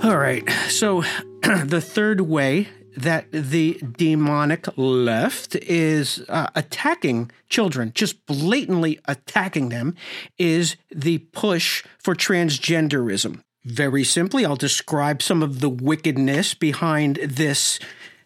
All 0.00 0.16
right, 0.16 0.48
so 0.68 1.02
the 1.42 1.80
third 1.80 2.20
way 2.20 2.68
that 2.96 3.32
the 3.32 3.80
demonic 3.96 4.66
left 4.76 5.56
is 5.56 6.24
uh, 6.28 6.46
attacking 6.54 7.32
children, 7.48 7.90
just 7.96 8.24
blatantly 8.24 9.00
attacking 9.06 9.70
them, 9.70 9.96
is 10.38 10.76
the 10.90 11.18
push 11.18 11.84
for 11.98 12.14
transgenderism. 12.14 13.40
Very 13.64 14.04
simply, 14.04 14.46
I'll 14.46 14.54
describe 14.54 15.20
some 15.20 15.42
of 15.42 15.58
the 15.58 15.68
wickedness 15.68 16.54
behind 16.54 17.16
this 17.16 17.80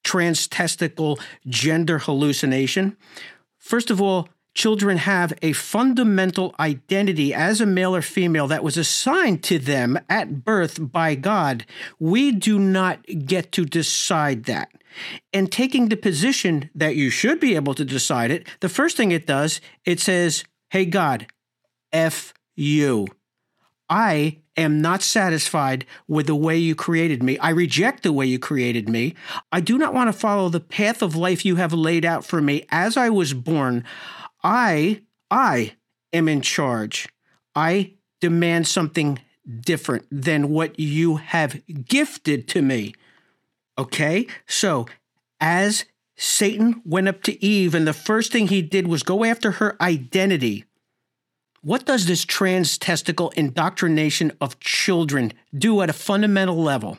transtesticle 0.04 1.18
gender 1.48 2.00
hallucination. 2.00 2.98
First 3.58 3.90
of 3.90 3.98
all, 3.98 4.28
children 4.54 4.98
have 4.98 5.32
a 5.42 5.52
fundamental 5.52 6.54
identity 6.60 7.32
as 7.32 7.60
a 7.60 7.66
male 7.66 7.94
or 7.94 8.02
female 8.02 8.46
that 8.48 8.64
was 8.64 8.76
assigned 8.76 9.42
to 9.44 9.58
them 9.58 9.98
at 10.08 10.44
birth 10.44 10.78
by 10.92 11.14
God. 11.14 11.64
We 11.98 12.32
do 12.32 12.58
not 12.58 13.04
get 13.26 13.52
to 13.52 13.64
decide 13.64 14.44
that. 14.44 14.70
And 15.32 15.50
taking 15.50 15.88
the 15.88 15.96
position 15.96 16.68
that 16.74 16.96
you 16.96 17.08
should 17.08 17.40
be 17.40 17.54
able 17.54 17.74
to 17.74 17.84
decide 17.84 18.30
it, 18.30 18.46
the 18.60 18.68
first 18.68 18.96
thing 18.96 19.10
it 19.10 19.26
does, 19.26 19.60
it 19.84 20.00
says, 20.00 20.44
Hey, 20.70 20.84
God, 20.84 21.26
F 21.92 22.34
you. 22.54 23.06
I 23.88 24.38
am 24.56 24.80
not 24.80 25.02
satisfied 25.02 25.86
with 26.08 26.26
the 26.26 26.34
way 26.34 26.56
you 26.56 26.74
created 26.74 27.22
me. 27.22 27.38
I 27.38 27.50
reject 27.50 28.02
the 28.02 28.12
way 28.12 28.26
you 28.26 28.38
created 28.38 28.88
me. 28.88 29.14
I 29.50 29.60
do 29.60 29.78
not 29.78 29.94
want 29.94 30.08
to 30.08 30.18
follow 30.18 30.48
the 30.48 30.60
path 30.60 31.02
of 31.02 31.16
life 31.16 31.44
you 31.44 31.56
have 31.56 31.72
laid 31.72 32.04
out 32.04 32.24
for 32.24 32.40
me 32.40 32.66
as 32.70 32.96
I 32.96 33.10
was 33.10 33.34
born. 33.34 33.84
I, 34.42 35.02
I 35.30 35.74
am 36.12 36.28
in 36.28 36.40
charge. 36.40 37.08
I 37.54 37.94
demand 38.20 38.66
something 38.66 39.18
different 39.60 40.06
than 40.10 40.50
what 40.50 40.78
you 40.78 41.16
have 41.16 41.60
gifted 41.84 42.48
to 42.48 42.62
me. 42.62 42.94
Okay? 43.78 44.26
So, 44.46 44.86
as 45.40 45.84
Satan 46.16 46.82
went 46.84 47.08
up 47.08 47.22
to 47.24 47.44
Eve, 47.44 47.74
and 47.74 47.86
the 47.86 47.92
first 47.92 48.30
thing 48.30 48.48
he 48.48 48.62
did 48.62 48.86
was 48.86 49.02
go 49.02 49.24
after 49.24 49.52
her 49.52 49.76
identity. 49.80 50.64
What 51.62 51.84
does 51.84 52.06
this 52.06 52.24
trans 52.24 52.76
testicle 52.78 53.30
indoctrination 53.36 54.32
of 54.40 54.60
children 54.60 55.32
do 55.56 55.80
at 55.80 55.90
a 55.90 55.94
fundamental 55.94 56.60
level? 56.60 56.98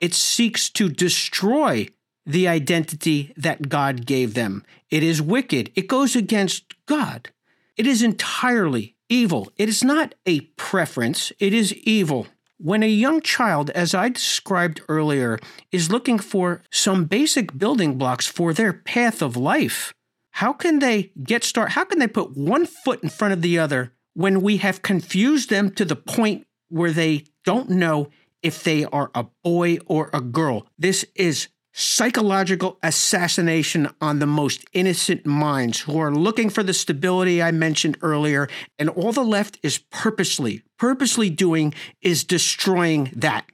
It 0.00 0.14
seeks 0.14 0.70
to 0.70 0.88
destroy 0.88 1.88
the 2.28 2.46
identity 2.46 3.32
that 3.36 3.70
God 3.70 4.04
gave 4.04 4.34
them. 4.34 4.62
It 4.90 5.02
is 5.02 5.22
wicked. 5.22 5.72
It 5.74 5.88
goes 5.88 6.14
against 6.14 6.74
God. 6.86 7.30
It 7.76 7.86
is 7.86 8.02
entirely 8.02 8.96
evil. 9.08 9.50
It 9.56 9.68
is 9.68 9.82
not 9.82 10.14
a 10.26 10.40
preference, 10.56 11.32
it 11.38 11.54
is 11.54 11.72
evil. 11.72 12.26
When 12.58 12.82
a 12.82 12.88
young 12.88 13.20
child, 13.22 13.70
as 13.70 13.94
I 13.94 14.10
described 14.10 14.82
earlier, 14.88 15.38
is 15.72 15.90
looking 15.90 16.18
for 16.18 16.62
some 16.70 17.04
basic 17.04 17.56
building 17.56 17.96
blocks 17.96 18.26
for 18.26 18.52
their 18.52 18.72
path 18.72 19.22
of 19.22 19.36
life, 19.36 19.94
how 20.32 20.52
can 20.52 20.80
they 20.80 21.12
get 21.22 21.44
started? 21.44 21.72
How 21.72 21.84
can 21.84 21.98
they 21.98 22.08
put 22.08 22.36
one 22.36 22.66
foot 22.66 23.02
in 23.02 23.08
front 23.08 23.32
of 23.32 23.42
the 23.42 23.58
other 23.58 23.92
when 24.14 24.42
we 24.42 24.58
have 24.58 24.82
confused 24.82 25.50
them 25.50 25.70
to 25.72 25.84
the 25.84 25.96
point 25.96 26.46
where 26.68 26.92
they 26.92 27.24
don't 27.44 27.70
know 27.70 28.10
if 28.42 28.64
they 28.64 28.84
are 28.84 29.10
a 29.14 29.26
boy 29.42 29.78
or 29.86 30.10
a 30.12 30.20
girl? 30.20 30.66
This 30.76 31.06
is 31.14 31.48
psychological 31.72 32.78
assassination 32.82 33.88
on 34.00 34.18
the 34.18 34.26
most 34.26 34.64
innocent 34.72 35.24
minds 35.26 35.80
who 35.80 35.98
are 35.98 36.12
looking 36.14 36.50
for 36.50 36.62
the 36.62 36.74
stability 36.74 37.42
I 37.42 37.52
mentioned 37.52 37.96
earlier. 38.02 38.48
And 38.78 38.88
all 38.88 39.12
the 39.12 39.22
left 39.22 39.58
is 39.62 39.78
purposely, 39.78 40.62
purposely 40.78 41.30
doing 41.30 41.74
is 42.00 42.24
destroying 42.24 43.12
that. 43.14 43.44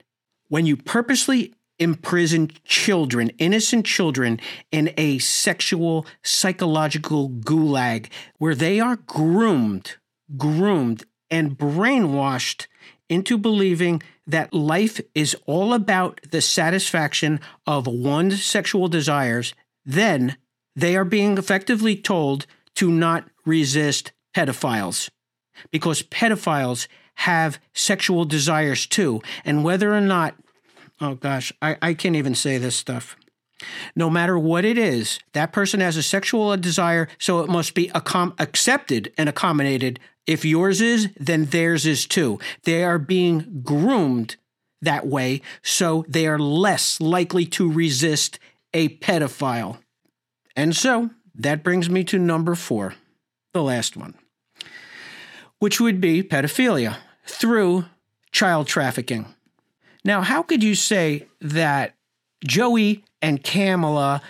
when 0.48 0.66
you 0.66 0.76
purposely 0.76 1.52
imprison 1.78 2.50
children, 2.64 3.30
innocent 3.38 3.84
children, 3.84 4.40
in 4.70 4.92
a 4.96 5.18
sexual 5.18 6.06
psychological 6.22 7.28
gulag 7.30 8.06
where 8.38 8.54
they 8.54 8.78
are 8.78 8.96
groomed, 8.96 9.96
groomed, 10.36 11.04
and 11.30 11.58
brainwashed 11.58 12.66
into 13.08 13.36
believing 13.36 14.00
that 14.26 14.54
life 14.54 15.00
is 15.14 15.36
all 15.46 15.74
about 15.74 16.20
the 16.30 16.40
satisfaction 16.40 17.40
of 17.66 17.86
one's 17.86 18.42
sexual 18.44 18.88
desires, 18.88 19.54
then 19.84 20.36
they 20.74 20.96
are 20.96 21.04
being 21.04 21.38
effectively 21.38 21.96
told 21.96 22.46
to 22.74 22.90
not 22.90 23.28
resist 23.44 24.12
pedophiles 24.34 25.10
because 25.70 26.02
pedophiles 26.02 26.88
have 27.16 27.60
sexual 27.72 28.24
desires 28.24 28.86
too. 28.86 29.22
And 29.44 29.62
whether 29.62 29.94
or 29.94 30.00
not, 30.00 30.34
oh 31.00 31.14
gosh, 31.14 31.52
I, 31.62 31.76
I 31.80 31.94
can't 31.94 32.16
even 32.16 32.34
say 32.34 32.58
this 32.58 32.76
stuff. 32.76 33.16
No 33.94 34.10
matter 34.10 34.38
what 34.38 34.64
it 34.64 34.76
is, 34.76 35.20
that 35.32 35.52
person 35.52 35.80
has 35.80 35.96
a 35.96 36.02
sexual 36.02 36.56
desire, 36.56 37.08
so 37.18 37.40
it 37.40 37.48
must 37.48 37.74
be 37.74 37.88
accom- 37.88 38.34
accepted 38.38 39.12
and 39.16 39.28
accommodated. 39.28 40.00
If 40.26 40.44
yours 40.44 40.80
is, 40.80 41.08
then 41.18 41.46
theirs 41.46 41.86
is 41.86 42.06
too. 42.06 42.38
They 42.64 42.84
are 42.84 42.98
being 42.98 43.60
groomed 43.62 44.36
that 44.80 45.06
way, 45.06 45.42
so 45.62 46.04
they 46.08 46.26
are 46.26 46.38
less 46.38 47.00
likely 47.00 47.46
to 47.46 47.70
resist 47.70 48.38
a 48.72 48.88
pedophile. 48.98 49.78
And 50.56 50.74
so 50.74 51.10
that 51.34 51.62
brings 51.62 51.90
me 51.90 52.04
to 52.04 52.18
number 52.18 52.54
four, 52.54 52.94
the 53.52 53.62
last 53.62 53.96
one, 53.96 54.14
which 55.58 55.80
would 55.80 56.00
be 56.00 56.22
pedophilia 56.22 56.98
through 57.26 57.86
child 58.32 58.66
trafficking. 58.66 59.26
Now, 60.04 60.20
how 60.22 60.42
could 60.42 60.62
you 60.62 60.74
say 60.74 61.28
that 61.40 61.94
Joey 62.46 63.04
and 63.22 63.42
Kamala 63.42 64.22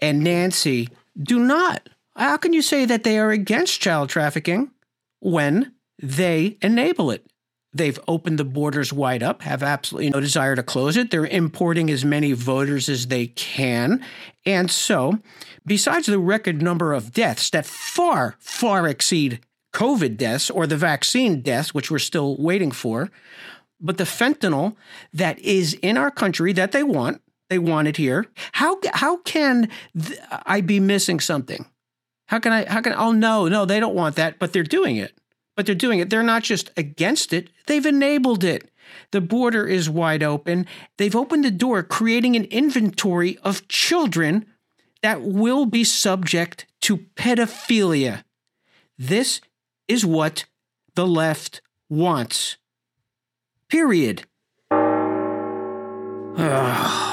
and 0.00 0.24
Nancy 0.24 0.88
do 1.20 1.38
not? 1.38 1.88
How 2.16 2.36
can 2.36 2.52
you 2.52 2.62
say 2.62 2.84
that 2.84 3.04
they 3.04 3.18
are 3.18 3.30
against 3.30 3.80
child 3.80 4.08
trafficking 4.08 4.70
when 5.20 5.74
they 6.02 6.58
enable 6.62 7.10
it? 7.10 7.26
They've 7.72 8.00
opened 8.08 8.38
the 8.38 8.44
borders 8.44 8.92
wide 8.92 9.22
up, 9.22 9.42
have 9.42 9.62
absolutely 9.62 10.10
no 10.10 10.18
desire 10.18 10.56
to 10.56 10.62
close 10.62 10.96
it. 10.96 11.12
They're 11.12 11.26
importing 11.26 11.88
as 11.88 12.04
many 12.04 12.32
voters 12.32 12.88
as 12.88 13.06
they 13.06 13.28
can. 13.28 14.04
And 14.44 14.68
so, 14.68 15.20
besides 15.64 16.06
the 16.06 16.18
record 16.18 16.60
number 16.60 16.92
of 16.92 17.12
deaths 17.12 17.48
that 17.50 17.66
far, 17.66 18.34
far 18.40 18.88
exceed 18.88 19.38
COVID 19.72 20.16
deaths 20.16 20.50
or 20.50 20.66
the 20.66 20.76
vaccine 20.76 21.42
deaths, 21.42 21.72
which 21.74 21.90
we're 21.90 21.98
still 21.98 22.36
waiting 22.36 22.70
for. 22.70 23.10
But 23.80 23.98
the 23.98 24.04
fentanyl 24.04 24.76
that 25.12 25.38
is 25.38 25.74
in 25.74 25.96
our 25.96 26.10
country 26.10 26.52
that 26.52 26.72
they 26.72 26.82
want, 26.82 27.22
they 27.48 27.58
want 27.58 27.88
it 27.88 27.96
here. 27.96 28.26
How 28.52 28.78
how 28.92 29.18
can 29.18 29.68
th- 29.98 30.18
I 30.44 30.60
be 30.60 30.80
missing 30.80 31.18
something? 31.20 31.66
How 32.30 32.38
can 32.38 32.52
I? 32.52 32.64
How 32.70 32.80
can? 32.80 32.92
Oh 32.92 33.10
no, 33.10 33.48
no, 33.48 33.64
they 33.64 33.80
don't 33.80 33.96
want 33.96 34.14
that, 34.14 34.38
but 34.38 34.52
they're 34.52 34.62
doing 34.62 34.96
it. 34.96 35.18
But 35.56 35.66
they're 35.66 35.74
doing 35.74 35.98
it. 35.98 36.10
They're 36.10 36.22
not 36.22 36.44
just 36.44 36.70
against 36.76 37.32
it; 37.32 37.50
they've 37.66 37.84
enabled 37.84 38.44
it. 38.44 38.70
The 39.10 39.20
border 39.20 39.66
is 39.66 39.90
wide 39.90 40.22
open. 40.22 40.66
They've 40.96 41.16
opened 41.16 41.44
the 41.44 41.50
door, 41.50 41.82
creating 41.82 42.36
an 42.36 42.44
inventory 42.44 43.36
of 43.38 43.66
children 43.66 44.46
that 45.02 45.22
will 45.22 45.66
be 45.66 45.82
subject 45.82 46.66
to 46.82 46.98
pedophilia. 47.16 48.22
This 48.96 49.40
is 49.88 50.06
what 50.06 50.44
the 50.94 51.08
left 51.08 51.60
wants. 51.88 52.58
Period. 53.68 54.22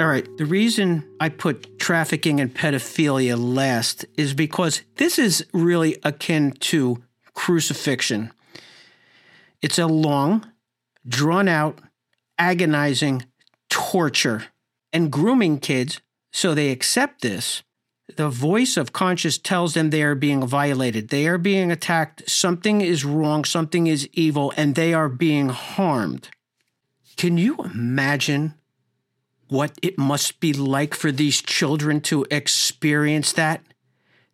All 0.00 0.06
right. 0.06 0.28
The 0.36 0.44
reason 0.44 1.04
I 1.18 1.28
put 1.28 1.78
trafficking 1.80 2.40
and 2.40 2.54
pedophilia 2.54 3.36
last 3.36 4.04
is 4.16 4.32
because 4.32 4.82
this 4.96 5.18
is 5.18 5.44
really 5.52 5.96
akin 6.04 6.52
to 6.52 7.02
crucifixion. 7.34 8.32
It's 9.60 9.78
a 9.78 9.86
long, 9.86 10.46
drawn 11.06 11.48
out, 11.48 11.80
agonizing 12.38 13.24
torture. 13.68 14.44
And 14.92 15.10
grooming 15.10 15.58
kids 15.58 16.00
so 16.32 16.54
they 16.54 16.70
accept 16.70 17.22
this 17.22 17.62
the 18.16 18.28
voice 18.28 18.76
of 18.76 18.92
conscience 18.92 19.36
tells 19.38 19.74
them 19.74 19.90
they 19.90 20.02
are 20.02 20.14
being 20.14 20.46
violated. 20.46 21.08
They 21.08 21.26
are 21.26 21.38
being 21.38 21.70
attacked. 21.70 22.28
Something 22.28 22.80
is 22.80 23.04
wrong. 23.04 23.44
Something 23.44 23.86
is 23.86 24.08
evil, 24.12 24.52
and 24.56 24.74
they 24.74 24.94
are 24.94 25.08
being 25.08 25.50
harmed. 25.50 26.30
Can 27.16 27.36
you 27.36 27.56
imagine 27.58 28.54
what 29.48 29.72
it 29.82 29.98
must 29.98 30.40
be 30.40 30.52
like 30.52 30.94
for 30.94 31.10
these 31.12 31.40
children 31.40 32.00
to 32.02 32.26
experience 32.30 33.32
that? 33.32 33.62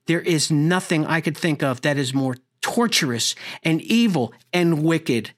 There 0.07 0.21
is 0.21 0.51
nothing 0.51 1.07
I 1.07 1.21
could 1.21 1.37
think 1.37 1.63
of 1.63 1.81
that 1.83 1.97
is 1.97 2.13
more 2.13 2.37
torturous 2.61 3.35
and 3.63 3.81
evil 3.83 4.33
and 4.53 4.83
wicked. 4.83 5.33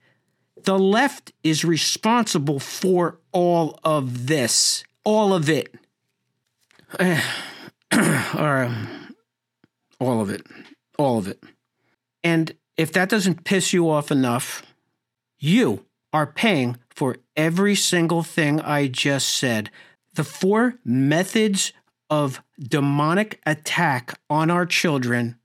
The 0.64 0.78
left 0.78 1.32
is 1.42 1.64
responsible 1.64 2.58
for 2.58 3.18
all 3.32 3.78
of 3.84 4.26
this, 4.26 4.84
all 5.04 5.32
of 5.32 5.48
it. 5.48 5.74
or 7.00 8.64
um, 8.64 9.14
all 10.00 10.20
of 10.20 10.30
it, 10.30 10.46
all 10.98 11.18
of 11.18 11.28
it. 11.28 11.42
And 12.22 12.54
if 12.76 12.92
that 12.92 13.08
doesn't 13.08 13.44
piss 13.44 13.72
you 13.72 13.88
off 13.90 14.10
enough, 14.10 14.62
you 15.38 15.84
are 16.12 16.26
paying 16.26 16.78
for 16.96 17.18
every 17.37 17.74
single 17.74 18.22
thing 18.22 18.61
I 18.61 18.88
just 18.88 19.28
said. 19.28 19.70
The 20.14 20.24
four 20.24 20.76
methods 20.82 21.74
of 22.09 22.42
demonic 22.59 23.38
attack 23.44 24.18
on 24.30 24.50
our 24.50 24.64
children, 24.64 25.37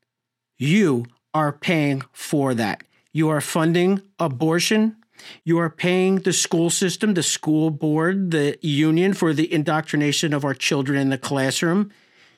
you 0.57 1.05
are 1.33 1.51
paying 1.51 2.03
for 2.13 2.53
that. 2.53 2.83
You 3.11 3.27
are 3.29 3.41
funding 3.41 4.01
abortion. 4.17 4.95
You 5.43 5.59
are 5.59 5.69
paying 5.69 6.17
the 6.19 6.33
school 6.33 6.69
system, 6.69 7.13
the 7.13 7.23
school 7.23 7.69
board, 7.69 8.31
the 8.31 8.57
union 8.61 9.13
for 9.13 9.33
the 9.33 9.51
indoctrination 9.51 10.33
of 10.33 10.45
our 10.45 10.53
children 10.53 10.97
in 10.97 11.09
the 11.09 11.17
classroom. 11.17 11.91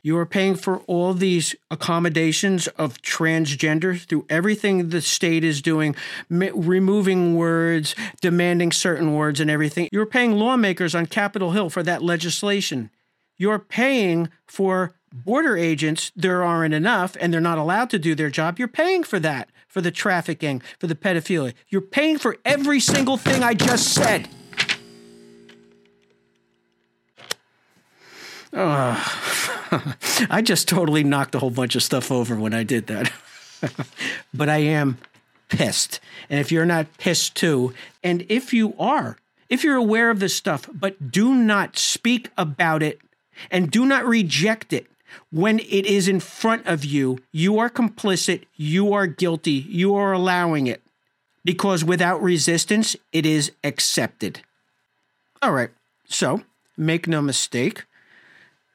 You 0.06 0.18
are 0.18 0.26
paying 0.26 0.56
for 0.56 0.80
all 0.80 1.14
these 1.14 1.56
accommodations 1.72 2.68
of 2.68 3.02
transgender 3.02 3.98
through 3.98 4.26
everything 4.30 4.90
the 4.90 5.00
state 5.00 5.46
is 5.46 5.62
doing, 5.62 5.96
removing 6.30 7.36
words, 7.38 7.96
demanding 8.20 8.74
certain 8.74 9.14
words, 9.16 9.40
and 9.40 9.50
everything. 9.50 9.88
You're 9.94 10.06
paying 10.06 10.34
lawmakers 10.34 10.94
on 10.94 11.06
Capitol 11.06 11.52
Hill 11.52 11.70
for 11.70 11.84
that 11.84 12.04
legislation. 12.04 12.90
You're 13.38 13.60
paying 13.60 14.28
for 14.46 14.94
border 15.14 15.56
agents. 15.56 16.12
There 16.18 16.44
aren't 16.44 16.74
enough, 16.74 17.16
and 17.22 17.34
they're 17.34 17.40
not 17.40 17.58
allowed 17.58 17.90
to 17.92 18.00
do 18.00 18.14
their 18.14 18.30
job. 18.30 18.60
You're 18.60 18.68
paying 18.68 19.06
for 19.06 19.20
that, 19.20 19.52
for 19.70 19.80
the 19.80 19.92
trafficking, 19.92 20.62
for 20.80 20.88
the 20.88 20.96
pedophilia. 20.96 21.54
You're 21.70 21.80
paying 21.80 22.18
for 22.18 22.36
every 22.44 22.82
single 22.82 23.16
thing 23.16 23.42
I 23.42 23.54
just 23.54 23.94
said. 23.94 24.28
Uh, 28.52 29.02
I 30.30 30.42
just 30.42 30.68
totally 30.68 31.04
knocked 31.04 31.36
a 31.36 31.40
whole 31.40 31.50
bunch 31.50 31.76
of 31.76 31.84
stuff 31.84 32.12
over 32.12 32.36
when 32.36 32.54
I 32.54 32.64
did 32.64 32.88
that. 32.88 33.12
but 34.34 34.50
I 34.50 34.58
am 34.58 34.98
pissed. 35.50 36.00
And 36.30 36.40
if 36.40 36.52
you're 36.52 36.66
not 36.66 36.98
pissed 36.98 37.36
too, 37.36 37.74
and 38.04 38.26
if 38.30 38.54
you 38.54 38.76
are, 38.78 39.18
if 39.50 39.64
you're 39.64 39.76
aware 39.76 40.10
of 40.10 40.20
this 40.20 40.36
stuff, 40.36 40.70
but 40.74 41.12
do 41.12 41.34
not 41.34 41.78
speak 41.78 42.30
about 42.38 42.84
it 42.84 43.00
and 43.52 43.72
do 43.72 43.86
not 43.86 44.06
reject 44.06 44.74
it 44.74 44.88
when 45.32 45.60
it 45.60 45.86
is 45.86 46.08
in 46.08 46.20
front 46.20 46.66
of 46.66 46.84
you, 46.84 47.20
you 47.32 47.60
are 47.60 47.70
complicit, 47.70 48.46
you 48.56 48.94
are 48.94 49.08
guilty, 49.08 49.52
you 49.52 49.96
are 49.96 50.12
allowing 50.12 50.68
it. 50.68 50.82
Because 51.46 51.84
without 51.84 52.22
resistance, 52.22 52.96
it 53.12 53.26
is 53.26 53.52
accepted. 53.64 54.42
All 55.42 55.52
right, 55.52 55.72
so 56.08 56.42
make 56.78 57.08
no 57.08 57.22
mistake, 57.22 57.86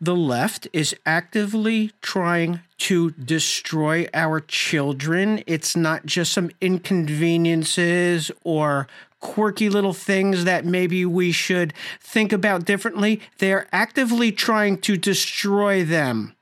the 0.01 0.15
left 0.15 0.69
is 0.73 0.95
actively 1.05 1.93
trying 2.01 2.61
to 2.79 3.11
destroy 3.11 4.07
our 4.15 4.41
children. 4.41 5.43
It's 5.47 5.75
not 5.75 6.07
just 6.07 6.33
some 6.33 6.51
inconveniences 6.61 8.31
or 8.45 8.87
quirky 9.21 9.69
little 9.69 9.93
things 9.93 10.45
that 10.45 10.65
maybe 10.65 11.05
we 11.05 11.33
should 11.33 11.73
think 12.01 12.33
about 12.33 12.65
differently. 12.65 13.21
They're 13.39 13.67
actively 13.73 14.31
trying 14.31 14.79
to 14.83 14.97
destroy 14.97 15.85
them. 15.85 16.35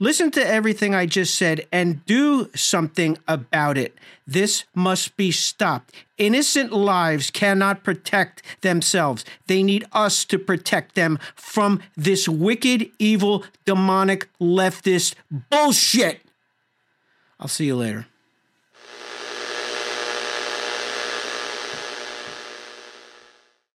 Listen 0.00 0.30
to 0.30 0.46
everything 0.46 0.94
I 0.94 1.06
just 1.06 1.34
said 1.34 1.66
and 1.72 2.04
do 2.06 2.50
something 2.54 3.18
about 3.26 3.76
it. 3.76 3.96
This 4.26 4.64
must 4.72 5.16
be 5.16 5.32
stopped. 5.32 5.92
Innocent 6.18 6.72
lives 6.72 7.30
cannot 7.30 7.82
protect 7.82 8.42
themselves. 8.60 9.24
They 9.48 9.64
need 9.64 9.86
us 9.92 10.24
to 10.26 10.38
protect 10.38 10.94
them 10.94 11.18
from 11.34 11.80
this 11.96 12.28
wicked, 12.28 12.90
evil, 13.00 13.44
demonic, 13.64 14.28
leftist 14.40 15.14
bullshit. 15.30 16.20
I'll 17.40 17.48
see 17.48 17.66
you 17.66 17.74
later. 17.76 18.06